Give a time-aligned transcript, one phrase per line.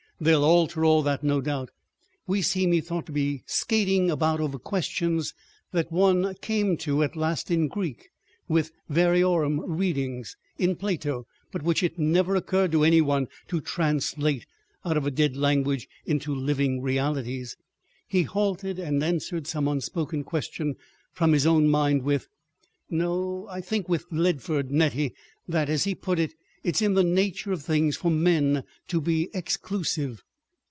[0.23, 1.71] They'll alter all that, no doubt.
[2.27, 5.33] We seem"—he thought—"to be skating about over questions
[5.71, 12.35] that one came to at last in Greek—with variorum readings—in Plato, but which it never
[12.35, 14.45] occurred to any one to translate
[14.85, 17.57] out of a dead language into living realities...."
[18.07, 20.75] He halted and answered some unspoken question
[21.11, 22.27] from his own mind with,
[22.91, 23.47] "No.
[23.49, 25.15] I think with Leadford, Nettie,
[25.47, 29.01] that, as he put it, it is in the nature of things for men to
[29.01, 30.23] be exclusive.